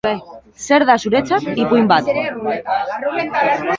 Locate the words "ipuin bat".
1.65-2.09